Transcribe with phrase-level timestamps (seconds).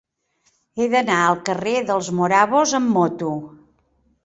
[0.79, 3.33] He d'anar al carrer dels Morabos amb moto.